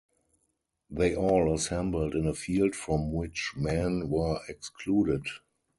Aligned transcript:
They 0.89 1.15
all 1.15 1.53
assembled 1.53 2.15
in 2.15 2.25
a 2.25 2.33
field 2.33 2.73
from 2.75 3.13
which 3.13 3.51
men 3.55 4.09
were 4.09 4.39
excluded. 4.49 5.25